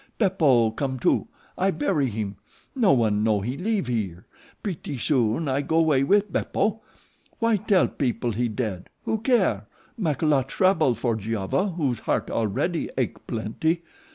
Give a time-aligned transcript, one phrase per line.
[0.17, 1.27] Beppo come too.
[1.59, 2.37] I bury heem.
[2.75, 4.25] No one know we leeve here.
[4.63, 6.81] Pretty soon I go way with Beppo.
[7.37, 8.89] Why tell people he dead.
[9.05, 9.67] Who care?
[9.99, 13.83] Mak lot trouble for Giova whose heart already ache plenty.